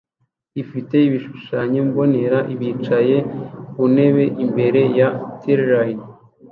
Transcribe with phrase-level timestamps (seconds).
[0.61, 3.17] ifite ibishushanyo mbonera bicaye
[3.71, 5.07] ku ntebe imbere ya
[5.39, 6.05] treline